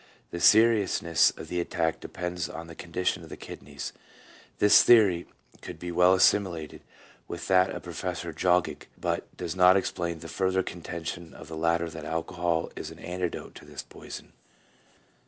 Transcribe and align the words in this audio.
The 0.31 0.39
seriousness 0.39 1.29
of 1.37 1.47
the 1.47 1.59
attack 1.61 1.99
depends 1.99 2.49
on 2.49 2.65
the 2.65 2.73
condition 2.73 3.21
of 3.21 3.29
the 3.29 3.37
kidneys. 3.37 3.93
This 4.57 4.81
theory 4.81 5.27
could 5.61 5.77
well 5.93 6.13
be 6.13 6.17
assimilated 6.17 6.81
with 7.27 7.47
that 7.49 7.69
of 7.69 7.83
Professor 7.83 8.33
Jauregg, 8.35 8.87
but 8.99 9.27
does 9.37 9.55
not 9.55 9.77
explain 9.77 10.17
the 10.17 10.27
further 10.27 10.63
contention 10.63 11.35
of 11.35 11.49
the 11.49 11.55
latter 11.55 11.87
that 11.87 12.03
alcohol 12.05 12.71
is 12.75 12.89
an 12.89 12.97
antidote 12.97 13.53
to 13.53 13.63
this 13.65 13.83
poison. 13.83 14.33